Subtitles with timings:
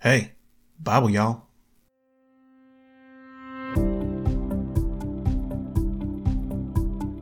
[0.00, 0.32] Hey,
[0.78, 1.42] Bible, y'all.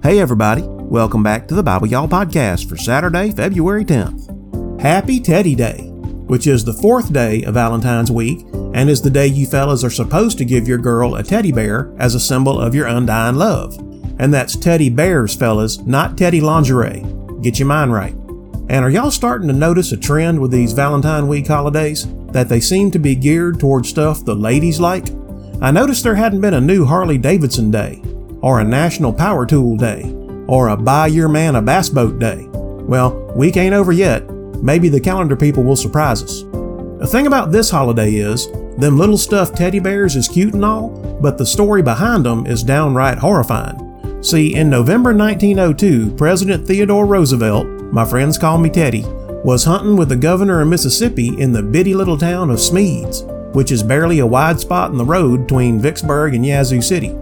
[0.01, 0.63] Hey, everybody.
[0.63, 4.81] Welcome back to the Bible Y'all podcast for Saturday, February 10th.
[4.81, 5.89] Happy Teddy Day,
[6.29, 9.91] which is the fourth day of Valentine's week and is the day you fellas are
[9.91, 13.77] supposed to give your girl a teddy bear as a symbol of your undying love.
[14.21, 17.05] And that's teddy bears, fellas, not teddy lingerie.
[17.43, 18.15] Get your mind right.
[18.69, 22.07] And are y'all starting to notice a trend with these Valentine week holidays?
[22.33, 25.07] That they seem to be geared towards stuff the ladies like?
[25.63, 28.03] I noticed there hadn't been a new Harley Davidson day,
[28.43, 30.15] or a National Power Tool day,
[30.47, 32.47] or a Buy Your Man a Bass Boat day.
[32.53, 34.29] Well, week ain't over yet.
[34.63, 36.43] Maybe the calendar people will surprise us.
[36.43, 40.91] The thing about this holiday is, them little stuffed teddy bears is cute and all,
[41.23, 44.23] but the story behind them is downright horrifying.
[44.23, 49.05] See, in November 1902, President Theodore Roosevelt, my friends call me Teddy,
[49.45, 53.23] was hunting with the governor of Mississippi in the bitty little town of Smedes,
[53.55, 57.17] which is barely a wide spot in the road between Vicksburg and Yazoo City.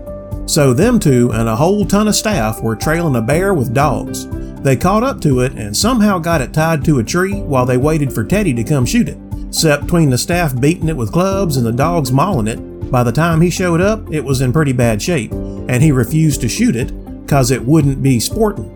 [0.47, 4.27] So them two and a whole ton of staff were trailing a bear with dogs.
[4.62, 7.77] They caught up to it and somehow got it tied to a tree while they
[7.77, 9.19] waited for Teddy to come shoot it.
[9.48, 13.12] Except between the staff beating it with clubs and the dogs mauling it, by the
[13.12, 16.77] time he showed up, it was in pretty bad shape, and he refused to shoot
[16.77, 16.92] it
[17.27, 18.75] cause it wouldn't be sporting.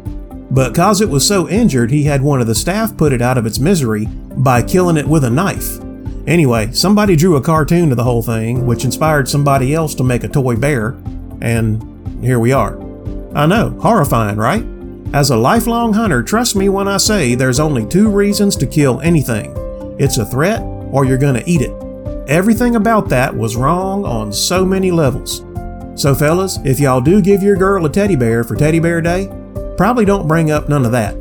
[0.51, 3.39] But cause it was so injured, he had one of the staff put it out
[3.39, 5.79] of its misery by killing it with a knife.
[6.27, 10.25] Anyway, somebody drew a cartoon of the whole thing, which inspired somebody else to make
[10.25, 10.97] a toy bear,
[11.41, 12.81] and here we are.
[13.35, 14.65] I know, horrifying, right?
[15.13, 19.01] As a lifelong hunter, trust me when I say there's only two reasons to kill
[19.01, 19.57] anything
[19.99, 21.73] it's a threat, or you're gonna eat it.
[22.27, 25.45] Everything about that was wrong on so many levels.
[25.95, 29.29] So, fellas, if y'all do give your girl a teddy bear for Teddy Bear Day,
[29.81, 31.15] probably don't bring up none of that.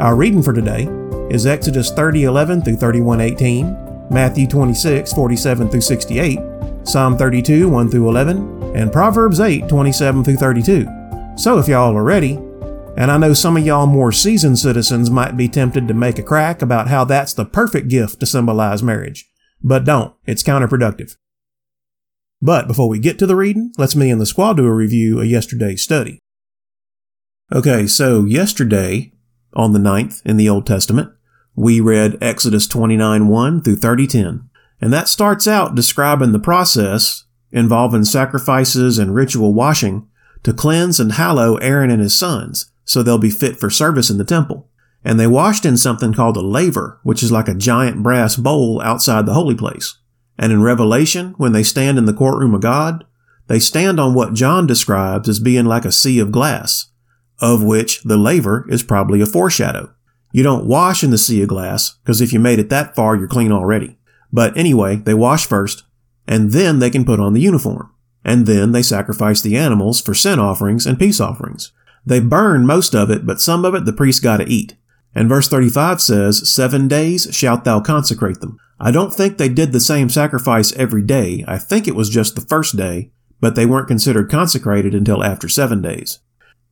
[0.00, 0.84] Our reading for today
[1.28, 6.38] is Exodus 30 11 through 31 18, Matthew 26 47 through 68,
[6.84, 10.88] Psalm 32 1 through 11, and Proverbs 8 27 through 32.
[11.36, 12.36] So, if y'all are ready,
[12.96, 16.22] and I know some of y'all more seasoned citizens might be tempted to make a
[16.22, 19.30] crack about how that's the perfect gift to symbolize marriage.
[19.62, 21.18] But don't, it's counterproductive.
[22.40, 25.20] But before we get to the reading, let's me and the squad do a review
[25.20, 26.18] of yesterday's study.
[27.54, 29.12] Okay, so yesterday,
[29.54, 31.12] on the 9th in the Old Testament,
[31.54, 34.50] we read Exodus 29 1 through 30 10.
[34.80, 40.08] And that starts out describing the process involving sacrifices and ritual washing
[40.42, 44.18] to cleanse and hallow Aaron and his sons so they'll be fit for service in
[44.18, 44.68] the temple.
[45.04, 48.82] And they washed in something called a laver, which is like a giant brass bowl
[48.82, 49.96] outside the holy place.
[50.36, 53.04] And in Revelation, when they stand in the courtroom of God,
[53.46, 56.90] they stand on what John describes as being like a sea of glass,
[57.40, 59.92] of which the laver is probably a foreshadow.
[60.32, 63.16] You don't wash in the sea of glass, because if you made it that far,
[63.16, 63.98] you're clean already.
[64.32, 65.84] But anyway, they wash first,
[66.26, 67.92] and then they can put on the uniform.
[68.24, 71.72] And then they sacrifice the animals for sin offerings and peace offerings.
[72.04, 74.76] They burn most of it, but some of it the priest gotta eat.
[75.14, 78.58] And verse 35 says, Seven days shalt thou consecrate them.
[78.78, 81.44] I don't think they did the same sacrifice every day.
[81.48, 83.10] I think it was just the first day,
[83.40, 86.18] but they weren't considered consecrated until after seven days.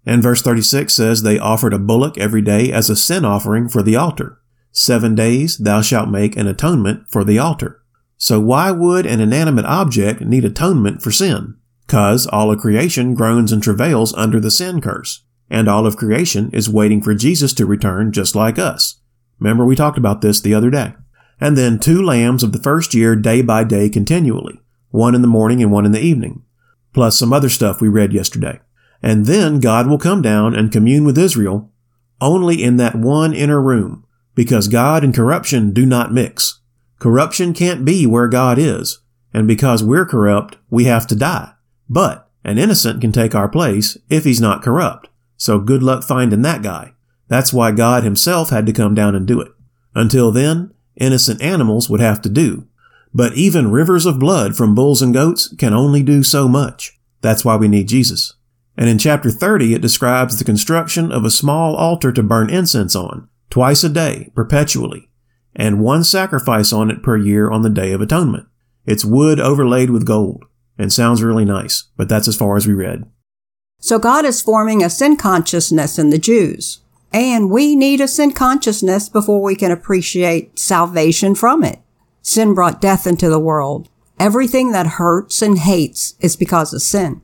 [0.07, 3.83] And verse 36 says they offered a bullock every day as a sin offering for
[3.83, 4.41] the altar.
[4.71, 7.83] Seven days thou shalt make an atonement for the altar.
[8.17, 11.57] So why would an inanimate object need atonement for sin?
[11.87, 15.25] Cause all of creation groans and travails under the sin curse.
[15.51, 19.01] And all of creation is waiting for Jesus to return just like us.
[19.39, 20.95] Remember we talked about this the other day.
[21.41, 24.61] And then two lambs of the first year day by day continually.
[24.91, 26.43] One in the morning and one in the evening.
[26.93, 28.61] Plus some other stuff we read yesterday.
[29.05, 31.71] And then God will come down and commune with Israel
[32.23, 36.61] only in that one inner room, because God and corruption do not mix.
[36.99, 39.01] Corruption can't be where God is,
[39.35, 41.53] and because we're corrupt, we have to die.
[41.87, 45.09] But an innocent can take our place if he's not corrupt.
[45.37, 46.95] So good luck finding that guy.
[47.29, 49.53] That's why God himself had to come down and do it.
[49.95, 52.69] Until then, innocent animals would have to do.
[53.13, 56.99] But even rivers of blood from bulls and goats can only do so much.
[57.21, 58.33] That's why we need Jesus.
[58.76, 62.97] And in chapter 30, it describes the construction of a small altar to burn incense
[62.97, 65.11] on, twice a day, perpetually,
[65.55, 68.47] and one sacrifice on it per year on the Day of Atonement.
[68.85, 70.44] It's wood overlaid with gold,
[70.76, 73.05] and sounds really nice, but that's as far as we read.
[73.81, 76.81] So God is forming a sin consciousness in the Jews.
[77.12, 81.79] And we need a sin consciousness before we can appreciate salvation from it.
[82.23, 83.88] Sin brought death into the world.
[84.19, 87.23] Everything that hurts and hates is because of sin.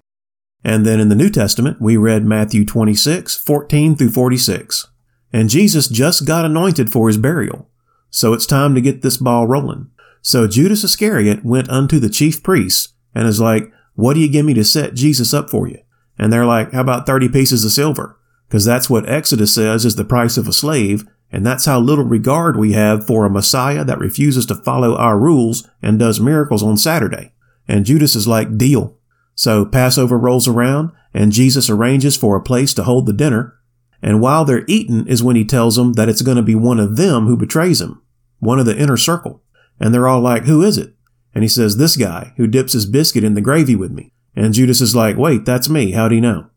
[0.63, 4.89] And then in the New Testament, we read Matthew 26, 14 through 46.
[5.33, 7.69] And Jesus just got anointed for his burial.
[8.11, 9.91] So it's time to get this ball rolling.
[10.23, 14.45] So Judas Iscariot went unto the chief priests and is like, What do you give
[14.45, 15.79] me to set Jesus up for you?
[16.19, 18.19] And they're like, How about 30 pieces of silver?
[18.49, 22.05] Because that's what Exodus says is the price of a slave, and that's how little
[22.05, 26.63] regard we have for a Messiah that refuses to follow our rules and does miracles
[26.63, 27.33] on Saturday.
[27.69, 28.99] And Judas is like, Deal.
[29.41, 33.59] So Passover rolls around, and Jesus arranges for a place to hold the dinner.
[34.03, 36.79] And while they're eating is when he tells them that it's going to be one
[36.79, 38.03] of them who betrays him,
[38.39, 39.43] one of the inner circle.
[39.81, 40.93] And they're all like, Who is it?
[41.35, 44.13] And he says, This guy who dips his biscuit in the gravy with me.
[44.37, 45.93] And Judas is like, Wait, that's me.
[45.93, 46.51] How'd he know?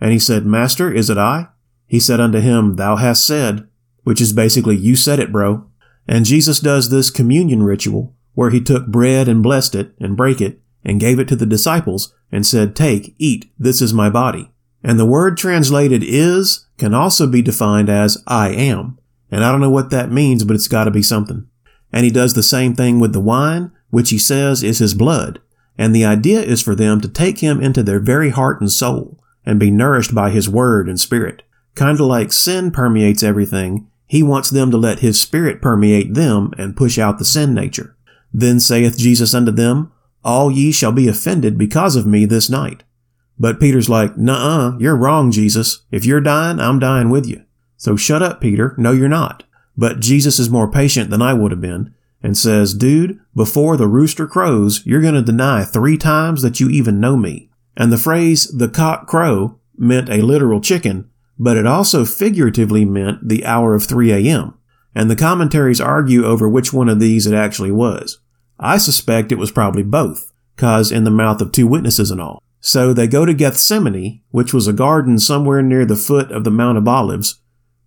[0.00, 1.48] And he said, Master, is it I?
[1.88, 3.66] He said unto him, Thou hast said,
[4.04, 5.66] which is basically, You said it, bro.
[6.06, 10.40] And Jesus does this communion ritual where he took bread and blessed it and break
[10.40, 14.50] it and gave it to the disciples and said, Take, eat, this is my body.
[14.82, 18.98] And the word translated is can also be defined as I am.
[19.30, 21.46] And I don't know what that means, but it's got to be something.
[21.92, 25.40] And he does the same thing with the wine, which he says is his blood.
[25.76, 29.18] And the idea is for them to take him into their very heart and soul
[29.44, 31.42] and be nourished by his word and spirit.
[31.74, 36.76] Kinda like sin permeates everything, he wants them to let his spirit permeate them and
[36.76, 37.94] push out the sin nature.
[38.32, 39.92] Then saith Jesus unto them,
[40.24, 42.84] All ye shall be offended because of me this night.
[43.38, 45.84] But Peter's like, Nuh-uh, you're wrong, Jesus.
[45.90, 47.44] If you're dying, I'm dying with you.
[47.76, 48.74] So shut up, Peter.
[48.76, 49.44] No, you're not.
[49.76, 53.86] But Jesus is more patient than I would have been and says, Dude, before the
[53.86, 57.50] rooster crows, you're going to deny three times that you even know me.
[57.76, 63.28] And the phrase, the cock crow, meant a literal chicken, but it also figuratively meant
[63.28, 64.58] the hour of 3 a.m.
[64.94, 68.18] And the commentaries argue over which one of these it actually was.
[68.58, 72.42] I suspect it was probably both, cause in the mouth of two witnesses and all.
[72.60, 76.50] So they go to Gethsemane, which was a garden somewhere near the foot of the
[76.50, 77.40] Mount of Olives,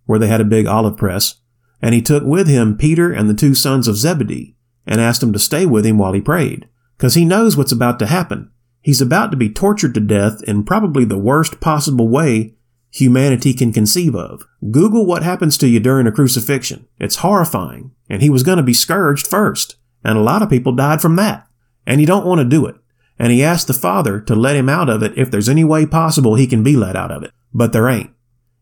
[0.06, 1.40] where they had a big olive press,
[1.80, 5.32] and he took with him Peter and the two sons of Zebedee, and asked them
[5.32, 8.50] to stay with him while he prayed, because he knows what's about to happen.
[8.80, 12.54] He's about to be tortured to death in probably the worst possible way
[12.90, 14.44] humanity can conceive of.
[14.70, 16.86] Google what happens to you during a crucifixion.
[16.98, 20.72] It's horrifying, and he was going to be scourged first, and a lot of people
[20.72, 21.46] died from that.
[21.86, 22.76] And you don't want to do it.
[23.18, 25.86] And he asked the Father to let him out of it if there's any way
[25.86, 27.32] possible he can be let out of it.
[27.52, 28.10] But there ain't.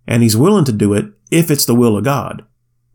[0.07, 2.45] And he's willing to do it if it's the will of God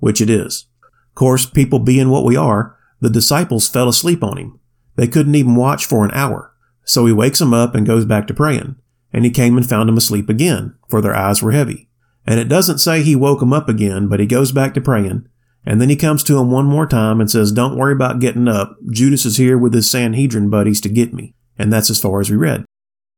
[0.06, 0.68] which it is.
[0.83, 4.59] Of course, people being what we are, the disciples fell asleep on him.
[4.97, 6.53] They couldn't even watch for an hour.
[6.83, 8.75] So he wakes them up and goes back to praying.
[9.12, 11.89] And he came and found them asleep again, for their eyes were heavy.
[12.27, 15.27] And it doesn't say he woke them up again, but he goes back to praying.
[15.66, 18.48] And then he comes to him one more time and says, Don't worry about getting
[18.48, 18.78] up.
[18.92, 21.34] Judas is here with his Sanhedrin buddies to get me.
[21.58, 22.66] And that's as far as we read.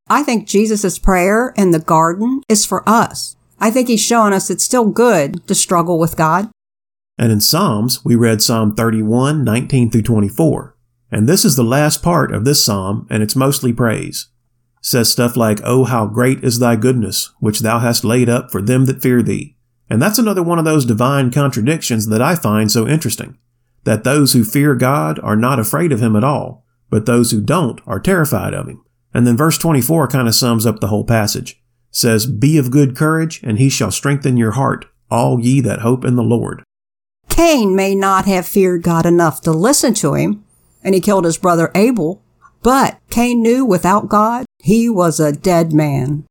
[0.10, 3.36] I think Jesus' prayer in the garden is for us.
[3.60, 6.50] I think he's showing us it's still good to struggle with God.
[7.18, 10.78] And in Psalms, we read Psalm 31, 19 through 24.
[11.12, 14.28] And this is the last part of this psalm, and it's mostly praise.
[14.80, 18.52] It says stuff like, Oh, how great is thy goodness, which thou hast laid up
[18.52, 19.57] for them that fear thee.
[19.90, 23.38] And that's another one of those divine contradictions that I find so interesting.
[23.84, 27.42] That those who fear God are not afraid of him at all, but those who
[27.42, 28.84] don't are terrified of him.
[29.14, 31.52] And then verse 24 kind of sums up the whole passage.
[31.52, 35.80] It says, Be of good courage, and he shall strengthen your heart, all ye that
[35.80, 36.64] hope in the Lord.
[37.30, 40.44] Cain may not have feared God enough to listen to him,
[40.84, 42.22] and he killed his brother Abel,
[42.62, 46.26] but Cain knew without God, he was a dead man.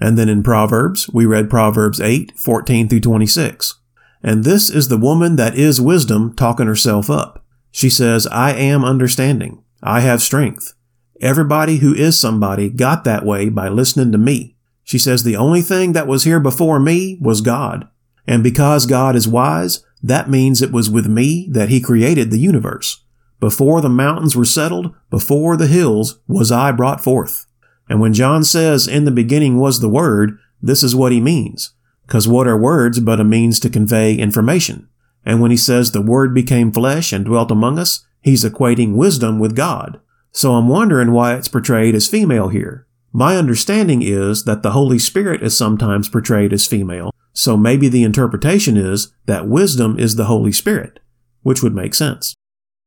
[0.00, 3.80] And then in Proverbs, we read Proverbs 8, 14 through 26.
[4.22, 7.44] And this is the woman that is wisdom talking herself up.
[7.70, 9.62] She says, I am understanding.
[9.82, 10.74] I have strength.
[11.20, 14.56] Everybody who is somebody got that way by listening to me.
[14.82, 17.88] She says the only thing that was here before me was God.
[18.26, 22.38] And because God is wise, that means it was with me that he created the
[22.38, 23.04] universe.
[23.40, 27.46] Before the mountains were settled, before the hills, was I brought forth.
[27.88, 31.74] And when John says, in the beginning was the Word, this is what he means.
[32.06, 34.88] Cause what are words but a means to convey information?
[35.24, 39.38] And when he says the Word became flesh and dwelt among us, he's equating wisdom
[39.38, 40.00] with God.
[40.32, 42.86] So I'm wondering why it's portrayed as female here.
[43.12, 48.02] My understanding is that the Holy Spirit is sometimes portrayed as female, so maybe the
[48.02, 50.98] interpretation is that wisdom is the Holy Spirit,
[51.42, 52.34] which would make sense.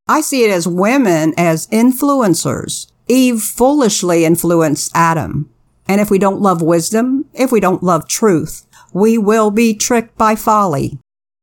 [0.08, 2.92] I see it as women as influencers.
[3.08, 5.50] Eve foolishly influenced Adam.
[5.88, 10.18] And if we don't love wisdom, if we don't love truth, we will be tricked
[10.18, 11.00] by folly.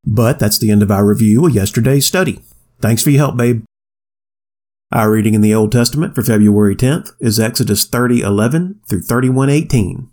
[0.07, 2.41] But that's the end of our review of yesterday's study.
[2.81, 3.65] Thanks for your help, babe.
[4.93, 10.09] Our reading in the Old Testament for February 10th is Exodus 30:11 through 31:18.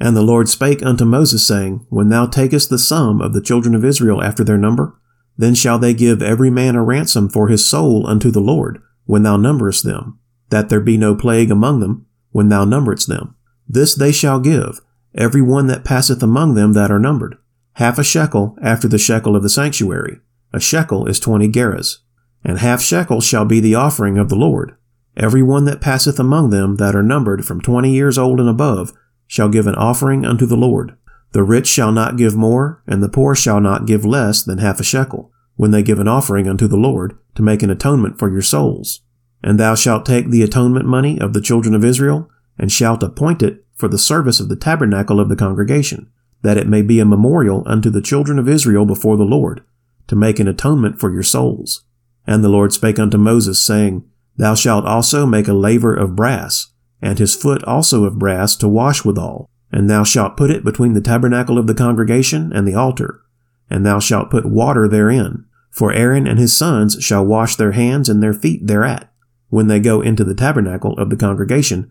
[0.00, 3.74] And the Lord spake unto Moses, saying, When thou takest the sum of the children
[3.74, 4.98] of Israel after their number,
[5.36, 9.22] Then shall they give every man a ransom for his soul unto the Lord, when
[9.22, 10.18] thou numberest them,
[10.50, 13.34] that there be no plague among them, when thou numberest them.
[13.68, 14.80] This they shall give,
[15.14, 17.36] every one that passeth among them that are numbered.
[17.74, 20.20] Half a shekel after the shekel of the sanctuary.
[20.52, 21.98] A shekel is twenty gerahs.
[22.44, 24.76] And half shekel shall be the offering of the Lord.
[25.16, 28.92] Every one that passeth among them that are numbered from twenty years old and above
[29.26, 30.96] shall give an offering unto the Lord.
[31.32, 34.78] The rich shall not give more, and the poor shall not give less than half
[34.78, 38.30] a shekel, when they give an offering unto the Lord, to make an atonement for
[38.30, 39.00] your souls.
[39.42, 43.42] And thou shalt take the atonement money of the children of Israel, and shalt appoint
[43.42, 46.10] it for the service of the tabernacle of the congregation,
[46.42, 49.62] that it may be a memorial unto the children of Israel before the Lord,
[50.06, 51.84] to make an atonement for your souls.
[52.26, 54.04] And the Lord spake unto Moses, saying,
[54.36, 56.68] Thou shalt also make a laver of brass,
[57.00, 60.92] and his foot also of brass to wash withal, and thou shalt put it between
[60.92, 63.23] the tabernacle of the congregation and the altar,
[63.70, 65.44] and thou shalt put water therein.
[65.70, 69.12] For Aaron and his sons shall wash their hands and their feet thereat.
[69.48, 71.90] When they go into the tabernacle of the congregation,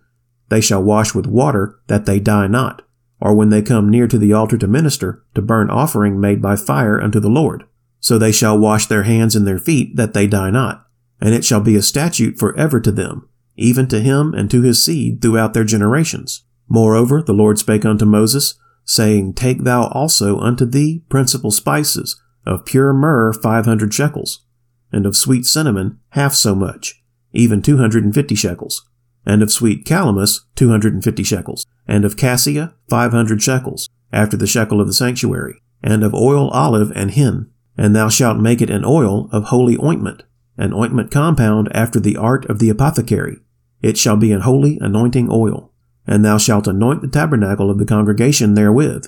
[0.50, 2.82] they shall wash with water, that they die not,
[3.20, 6.56] or when they come near to the altar to minister, to burn offering made by
[6.56, 7.64] fire unto the Lord.
[8.00, 10.86] So they shall wash their hands and their feet, that they die not.
[11.22, 14.62] And it shall be a statute for ever to them, even to him and to
[14.62, 16.44] his seed throughout their generations.
[16.68, 22.66] Moreover, the Lord spake unto Moses, saying, Take thou also unto thee principal spices, of
[22.66, 24.46] pure myrrh five hundred shekels,
[24.92, 28.88] and of sweet cinnamon half so much, even two hundred and fifty shekels,
[29.26, 33.90] and of sweet calamus two hundred and fifty shekels, and of cassia five hundred shekels,
[34.12, 38.38] after the shekel of the sanctuary, and of oil olive and hin, and thou shalt
[38.38, 40.24] make it an oil of holy ointment,
[40.58, 43.38] an ointment compound after the art of the apothecary.
[43.82, 45.73] It shall be an holy anointing oil.
[46.06, 49.08] And thou shalt anoint the tabernacle of the congregation therewith,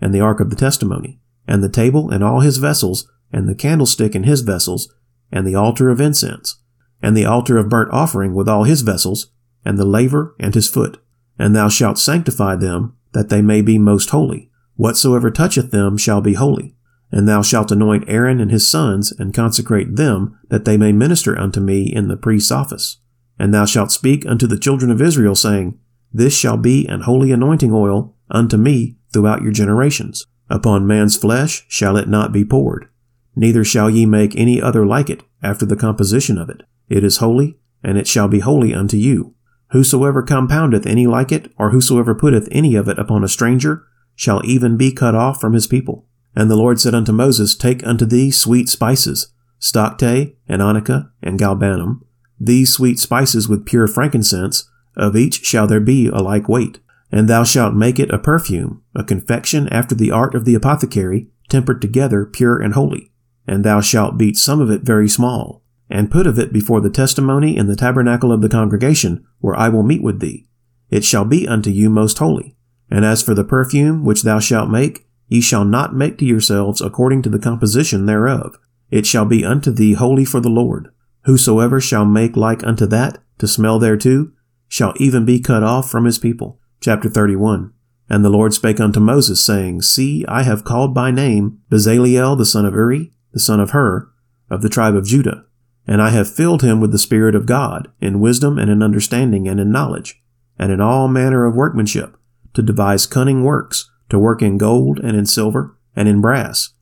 [0.00, 3.54] and the ark of the testimony, and the table and all his vessels, and the
[3.54, 4.92] candlestick and his vessels,
[5.32, 6.60] and the altar of incense,
[7.02, 9.32] and the altar of burnt offering with all his vessels,
[9.64, 11.02] and the laver and his foot.
[11.38, 14.50] And thou shalt sanctify them, that they may be most holy.
[14.76, 16.74] Whatsoever toucheth them shall be holy.
[17.10, 21.38] And thou shalt anoint Aaron and his sons, and consecrate them, that they may minister
[21.38, 22.98] unto me in the priest's office.
[23.38, 25.78] And thou shalt speak unto the children of Israel, saying,
[26.12, 30.26] This shall be an holy anointing oil unto me throughout your generations.
[30.48, 32.88] Upon man's flesh shall it not be poured.
[33.34, 36.62] Neither shall ye make any other like it after the composition of it.
[36.88, 39.34] It is holy, and it shall be holy unto you.
[39.70, 43.84] Whosoever compoundeth any like it, or whosoever putteth any of it upon a stranger,
[44.14, 46.06] shall even be cut off from his people.
[46.34, 51.38] And the Lord said unto Moses, Take unto thee sweet spices, stacte, and onycha, and
[51.38, 52.00] galbanum,
[52.38, 56.80] these sweet spices with pure frankincense, of each shall there be a like weight.
[57.12, 61.28] And thou shalt make it a perfume, a confection after the art of the apothecary,
[61.48, 63.12] tempered together pure and holy.
[63.46, 66.90] And thou shalt beat some of it very small, and put of it before the
[66.90, 70.48] testimony in the tabernacle of the congregation, where I will meet with thee.
[70.90, 72.56] It shall be unto you most holy.
[72.90, 76.80] And as for the perfume which thou shalt make, Ye shall not make to yourselves
[76.80, 78.58] according to the composition thereof.
[78.90, 80.88] It shall be unto thee holy for the Lord.
[81.24, 84.30] Whosoever shall make like unto that, to smell thereto,
[84.68, 86.60] shall even be cut off from his people.
[86.80, 87.72] Chapter 31.
[88.08, 92.46] And the Lord spake unto Moses, saying, See, I have called by name Bezaleel the
[92.46, 94.08] son of Uri, the son of Hur,
[94.48, 95.44] of the tribe of Judah,
[95.86, 99.48] and I have filled him with the Spirit of God, in wisdom and in understanding
[99.48, 100.22] and in knowledge,
[100.58, 102.16] and in all manner of workmanship,
[102.54, 106.74] to devise cunning works, to work in gold and in silver and in brass,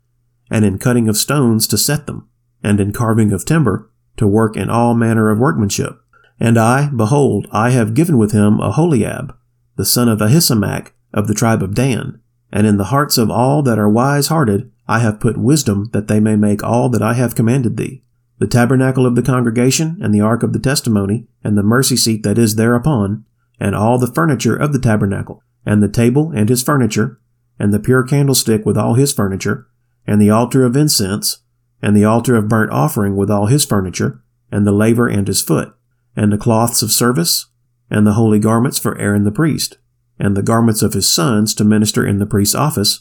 [0.50, 2.28] and in cutting of stones to set them,
[2.62, 5.98] and in carving of timber to work in all manner of workmanship.
[6.40, 9.34] And I, behold, I have given with him Aholiab,
[9.76, 12.20] the son of Ahisamach of the tribe of Dan,
[12.52, 16.08] and in the hearts of all that are wise hearted I have put wisdom that
[16.08, 18.02] they may make all that I have commanded thee.
[18.38, 22.22] The tabernacle of the congregation, and the ark of the testimony, and the mercy seat
[22.24, 23.24] that is thereupon,
[23.60, 27.20] and all the furniture of the tabernacle, and the table and his furniture,
[27.58, 29.68] and the pure candlestick with all his furniture,
[30.06, 31.38] and the altar of incense,
[31.80, 35.40] and the altar of burnt offering with all his furniture, and the laver and his
[35.40, 35.74] foot,
[36.16, 37.47] and the cloths of service,
[37.90, 39.78] and the holy garments for Aaron the priest,
[40.18, 43.00] and the garments of his sons to minister in the priest's office,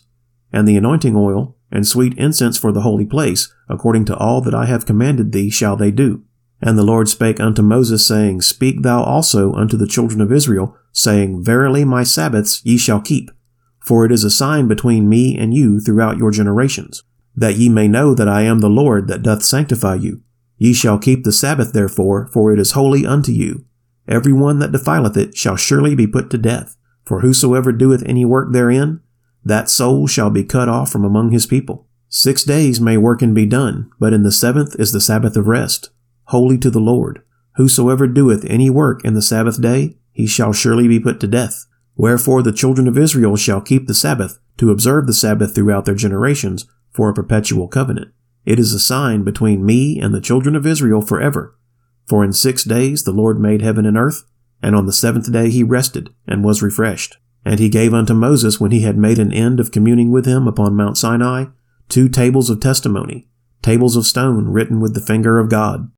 [0.51, 4.53] and the anointing oil, and sweet incense for the holy place, according to all that
[4.53, 6.24] I have commanded thee shall they do.
[6.62, 10.77] And the Lord spake unto Moses, saying, Speak thou also unto the children of Israel,
[10.91, 13.32] saying, Verily my Sabbaths ye shall keep,
[13.79, 17.03] for it is a sign between me and you throughout your generations,
[17.36, 20.22] that ye may know that I am the Lord that doth sanctify you.
[20.63, 23.65] Ye shall keep the Sabbath therefore, for it is holy unto you.
[24.08, 26.77] Every one that defileth it shall surely be put to death.
[27.03, 29.01] For whosoever doeth any work therein,
[29.43, 31.89] that soul shall be cut off from among his people.
[32.08, 35.48] Six days may work and be done, but in the seventh is the Sabbath of
[35.48, 35.89] rest,
[36.27, 37.22] holy to the Lord.
[37.58, 41.65] Whosoever doeth any work in the Sabbath day, he shall surely be put to death.
[41.98, 45.93] Wherefore the children of Israel shall keep the Sabbath, to observe the Sabbath throughout their
[45.93, 48.13] generations, for a perpetual covenant.
[48.45, 51.57] It is a sign between me and the children of Israel forever.
[52.05, 54.23] For in six days the Lord made heaven and earth,
[54.62, 57.17] and on the seventh day he rested, and was refreshed.
[57.45, 60.47] And he gave unto Moses, when he had made an end of communing with him
[60.47, 61.45] upon Mount Sinai,
[61.89, 63.27] two tables of testimony,
[63.62, 65.91] tables of stone written with the finger of God.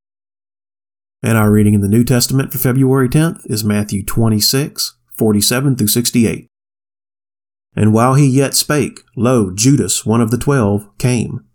[1.22, 5.88] And our reading in the New Testament for February 10th is Matthew 26, 47 through
[5.88, 6.48] 68.
[7.76, 11.46] And while he yet spake, lo, Judas, one of the twelve, came,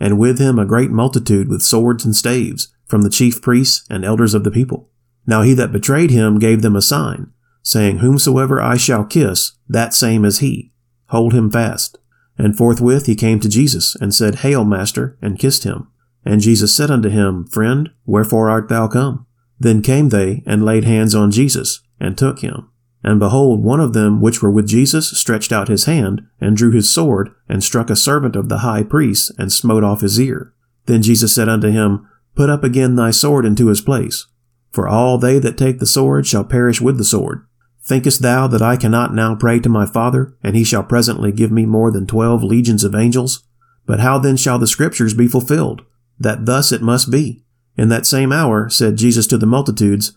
[0.00, 4.04] and with him a great multitude with swords and staves, from the chief priests and
[4.04, 4.88] elders of the people.
[5.26, 9.94] Now he that betrayed him gave them a sign, saying, Whomsoever I shall kiss, that
[9.94, 10.72] same is he.
[11.08, 11.98] Hold him fast.
[12.38, 15.88] And forthwith he came to Jesus, and said, Hail, Master, and kissed him.
[16.24, 19.26] And Jesus said unto him, Friend, wherefore art thou come?
[19.58, 22.70] Then came they, and laid hands on Jesus, and took him.
[23.02, 26.70] And behold, one of them which were with Jesus stretched out his hand, and drew
[26.70, 30.52] his sword, and struck a servant of the high priest, and smote off his ear.
[30.86, 34.26] Then Jesus said unto him, Put up again thy sword into his place.
[34.72, 37.46] For all they that take the sword shall perish with the sword.
[37.82, 41.50] Thinkest thou that I cannot now pray to my Father, and he shall presently give
[41.50, 43.42] me more than twelve legions of angels?
[43.86, 45.82] But how then shall the scriptures be fulfilled?
[46.18, 47.44] That thus it must be.
[47.76, 50.12] In that same hour said Jesus to the multitudes,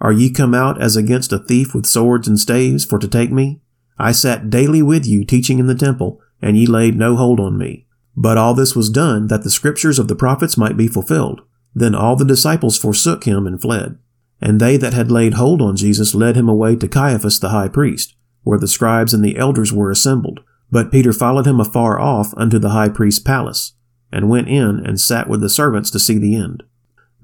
[0.00, 3.32] are ye come out as against a thief with swords and staves for to take
[3.32, 3.60] me?
[3.98, 7.56] I sat daily with you teaching in the temple, and ye laid no hold on
[7.56, 7.86] me.
[8.16, 11.42] But all this was done that the scriptures of the prophets might be fulfilled.
[11.74, 13.98] Then all the disciples forsook him and fled.
[14.40, 17.68] And they that had laid hold on Jesus led him away to Caiaphas the high
[17.68, 20.40] priest, where the scribes and the elders were assembled.
[20.70, 23.72] But Peter followed him afar off unto the high priest's palace,
[24.12, 26.62] and went in and sat with the servants to see the end.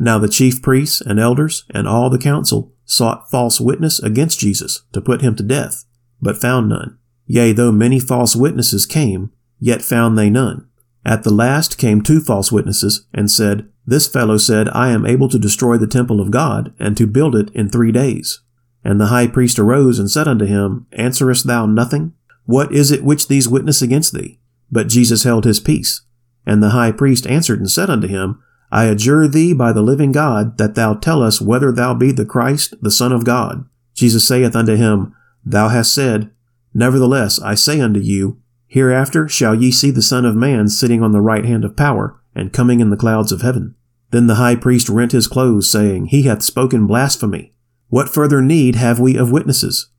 [0.03, 4.83] Now the chief priests and elders and all the council sought false witness against Jesus
[4.93, 5.85] to put him to death,
[6.21, 6.99] but found none.
[7.27, 10.67] Yea, though many false witnesses came, yet found they none.
[11.05, 15.29] At the last came two false witnesses, and said, This fellow said, I am able
[15.29, 18.41] to destroy the temple of God, and to build it in three days.
[18.83, 22.13] And the high priest arose and said unto him, Answerest thou nothing?
[22.45, 24.41] What is it which these witness against thee?
[24.69, 26.03] But Jesus held his peace.
[26.45, 30.13] And the high priest answered and said unto him, I adjure thee by the living
[30.13, 33.67] God that thou tell us whether thou be the Christ, the Son of God.
[33.95, 36.31] Jesus saith unto him, Thou hast said,
[36.73, 41.13] Nevertheless I say unto you, Hereafter shall ye see the Son of Man sitting on
[41.13, 43.75] the right hand of power, and coming in the clouds of heaven.
[44.11, 47.53] Then the high priest rent his clothes, saying, He hath spoken blasphemy.
[47.89, 49.91] What further need have we of witnesses?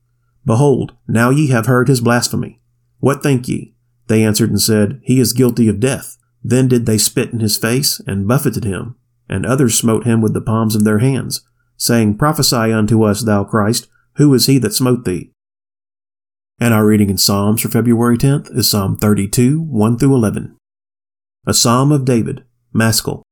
[0.48, 2.60] Behold, now ye have heard his blasphemy.
[3.00, 3.76] What think ye?
[4.08, 6.18] They answered and said, He is guilty of death.
[6.44, 8.96] Then did they spit in his face and buffeted him,
[9.30, 11.42] and others smote him with the palms of their hands,
[11.78, 15.32] saying, Prophesy unto us, thou Christ, who is he that smote thee?
[16.60, 20.56] And our reading in Psalms for February 10th is Psalm 32, 1 through 11.
[21.48, 23.24] A Psalm of David, Maschil.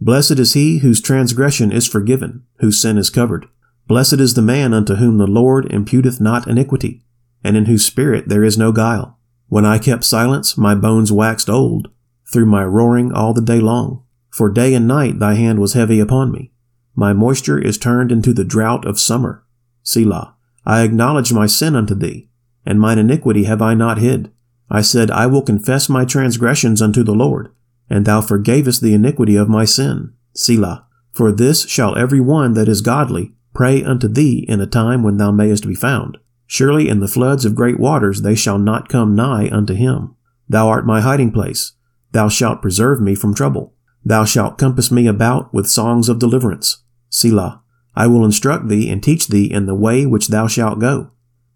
[0.00, 3.46] Blessed is he whose transgression is forgiven, whose sin is covered.
[3.86, 7.04] Blessed is the man unto whom the Lord imputeth not iniquity,
[7.42, 9.18] and in whose spirit there is no guile.
[9.48, 11.88] When I kept silence, my bones waxed old
[12.32, 14.02] through my roaring all the day long.
[14.30, 16.52] For day and night thy hand was heavy upon me.
[16.94, 19.44] My moisture is turned into the drought of summer.
[19.82, 20.34] Selah.
[20.66, 22.28] I acknowledge my sin unto thee,
[22.66, 24.30] and mine iniquity have I not hid.
[24.70, 27.50] I said, I will confess my transgressions unto the Lord,
[27.88, 30.12] and thou forgavest the iniquity of my sin.
[30.34, 30.84] Selah.
[31.12, 35.16] For this shall every one that is godly pray unto thee in a time when
[35.16, 36.18] thou mayest be found.
[36.46, 40.14] Surely in the floods of great waters they shall not come nigh unto him.
[40.48, 41.72] Thou art my hiding place.
[42.12, 43.74] Thou shalt preserve me from trouble.
[44.04, 46.82] Thou shalt compass me about with songs of deliverance.
[47.10, 47.62] Selah.
[47.94, 51.10] I will instruct thee and teach thee in the way which thou shalt go.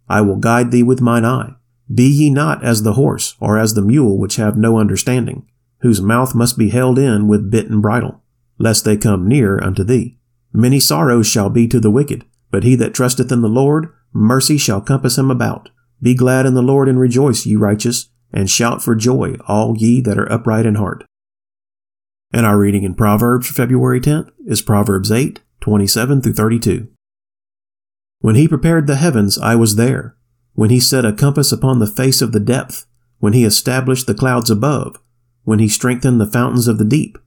[0.09, 1.55] I will guide thee with mine eye.
[1.93, 5.47] Be ye not as the horse or as the mule which have no understanding,
[5.81, 8.23] whose mouth must be held in with bit and bridle,
[8.59, 10.19] lest they come near unto thee.
[10.53, 14.59] Many sorrows shall be to the wicked, but he that trusteth in the Lord, mercy
[14.59, 15.71] shall compass him about.
[16.03, 20.01] Be glad in the Lord and rejoice, ye righteous, and shout for joy, all ye
[20.01, 21.05] that are upright in heart.
[22.33, 26.89] And our reading in Proverbs for February 10th is Proverbs 8, 27 through 32.
[28.21, 30.17] When he prepared the heavens, I was there.
[30.55, 32.87] When he set a compass upon the face of the depth.
[33.19, 34.99] When he established the clouds above.
[35.45, 37.19] When he strengthened the fountains of the deep.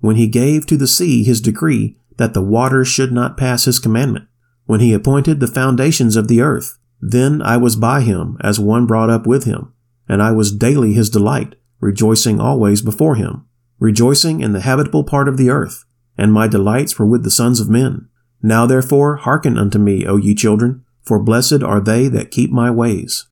[0.00, 3.78] When he gave to the sea his decree that the waters should not pass his
[3.78, 4.28] commandment.
[4.66, 6.78] When he appointed the foundations of the earth.
[7.00, 9.72] Then I was by him as one brought up with him
[10.10, 13.46] and I was daily his delight, rejoicing always before him,
[13.78, 15.84] rejoicing in the habitable part of the earth,
[16.18, 18.08] and my delights were with the sons of men.
[18.42, 22.72] Now therefore hearken unto me, O ye children, for blessed are they that keep my
[22.72, 23.28] ways.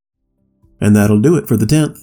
[0.81, 1.99] And that'll do it for the tenth.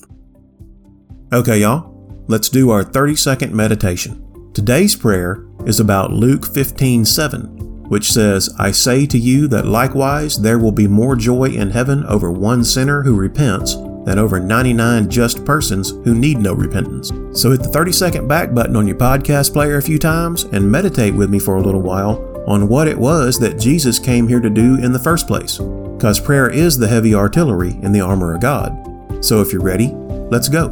[1.32, 4.52] Okay, y'all, let's do our 30 second meditation.
[4.54, 10.42] Today's prayer is about Luke 15 7 which says, I say to you that likewise
[10.42, 15.10] there will be more joy in heaven over one sinner who repents than over 99
[15.10, 17.12] just persons who need no repentance.
[17.40, 20.72] So hit the 30 second back button on your podcast player a few times and
[20.72, 24.40] meditate with me for a little while on what it was that Jesus came here
[24.40, 25.58] to do in the first place.
[25.58, 29.26] Because prayer is the heavy artillery in the armor of God.
[29.26, 29.88] So if you're ready,
[30.30, 30.70] let's go.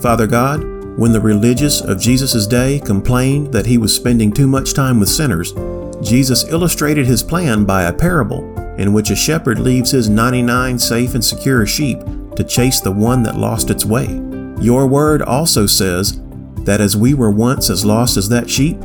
[0.00, 0.64] Father God,
[0.98, 5.08] when the religious of Jesus' day complained that he was spending too much time with
[5.08, 5.54] sinners,
[6.02, 11.14] Jesus illustrated his plan by a parable in which a shepherd leaves his 99 safe
[11.14, 11.98] and secure sheep
[12.36, 14.06] to chase the one that lost its way.
[14.60, 16.20] Your word also says
[16.64, 18.78] that as we were once as lost as that sheep,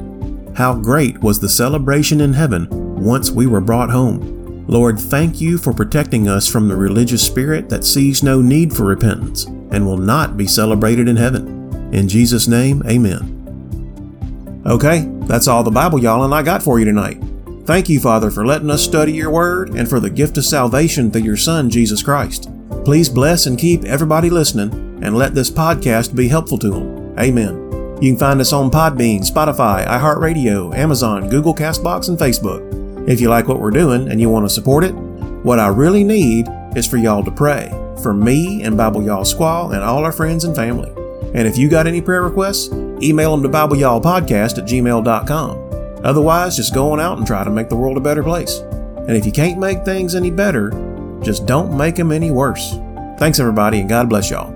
[0.56, 4.66] how great was the celebration in heaven once we were brought home.
[4.68, 8.84] Lord, thank you for protecting us from the religious spirit that sees no need for
[8.86, 11.94] repentance and will not be celebrated in heaven.
[11.94, 14.64] In Jesus' name, amen.
[14.66, 17.22] Okay, that's all the Bible y'all and I got for you tonight.
[17.68, 21.12] Thank you, Father, for letting us study your word and for the gift of salvation
[21.12, 22.50] through your Son, Jesus Christ.
[22.86, 27.20] Please bless and keep everybody listening and let this podcast be helpful to them.
[27.20, 27.56] Amen.
[28.02, 33.10] You can find us on Podbean, Spotify, iHeartRadio, Amazon, Google Castbox, and Facebook.
[33.10, 34.96] If you like what we're doing and you want to support it,
[35.44, 37.68] what I really need is for y'all to pray
[38.02, 40.90] for me and Bible Y'all Squaw and all our friends and family.
[41.34, 42.72] And if you got any prayer requests,
[43.04, 45.67] email them to BibleYallPodcast at gmail.com.
[46.04, 48.60] Otherwise, just go on out and try to make the world a better place.
[49.08, 50.72] And if you can't make things any better,
[51.24, 52.76] just don't make them any worse.
[53.18, 54.54] Thanks, everybody, and God bless y'all.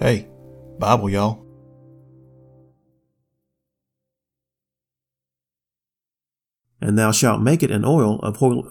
[0.00, 0.28] Hey,
[0.78, 1.44] Bible, y'all.
[6.80, 8.62] And thou shalt make it an oil of holy.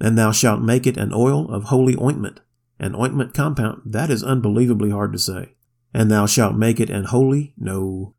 [0.00, 2.40] And thou shalt make it an oil of holy ointment,
[2.80, 3.82] an ointment compound.
[3.84, 5.54] That is unbelievably hard to say.
[5.92, 8.14] And thou shalt make it an holy, no,